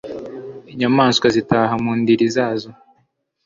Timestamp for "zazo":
2.35-2.69